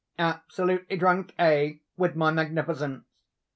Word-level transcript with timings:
absolutely 0.17 0.97
drunk, 0.97 1.31
eh, 1.37 1.73
with 1.95 2.15
my 2.15 2.31
magnificence? 2.31 3.05